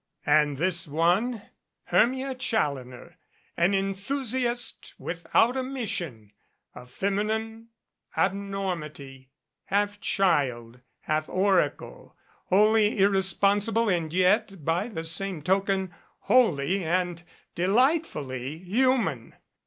[0.25, 1.43] And this one
[1.91, 3.19] Hermia Challoner,
[3.55, 6.31] an enthusi ast without a mission
[6.73, 7.67] a feminine
[8.17, 9.27] abnormity,
[9.65, 17.21] half child, half oracle, wholly irresponsible and yet, by the same token, wholly and
[17.53, 19.35] delightfully human!